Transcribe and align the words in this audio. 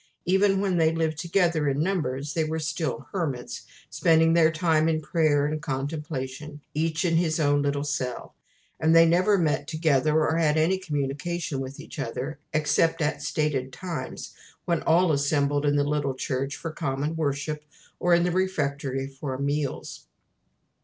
Even 0.25 0.59
when 0.61 0.77
they 0.77 0.91
lived 0.91 1.19
together 1.19 1.69
in 1.69 1.79
numbers 1.83 2.33
they 2.33 2.43
were 2.43 2.57
still 2.57 3.05
hermits, 3.11 3.67
spending 3.91 4.33
their 4.33 4.51
time 4.51 4.89
in 4.89 4.99
prayer 4.99 5.45
and 5.45 5.61
contemplation, 5.61 6.59
each 6.73 7.05
in 7.05 7.17
his 7.17 7.39
own 7.39 7.61
little 7.61 7.83
cell; 7.83 8.33
and 8.79 8.95
they 8.95 9.05
never 9.05 9.37
met 9.37 9.67
together, 9.67 10.19
or 10.21 10.37
had 10.37 10.57
any 10.57 10.79
communication 10.79 11.59
with 11.59 11.79
each 11.79 11.99
other, 11.99 12.39
except 12.51 12.99
at 12.99 13.21
stated 13.21 13.71
times, 13.71 14.33
when 14.65 14.81
all 14.81 15.11
assembled 15.11 15.67
in 15.67 15.75
the 15.75 15.83
little 15.83 16.15
church 16.15 16.55
for 16.55 16.71
common 16.71 17.15
worship, 17.15 17.63
or 17.99 18.15
in 18.15 18.23
the 18.23 18.31
refectory 18.31 19.05
for 19.05 19.37
meals. 19.37 20.07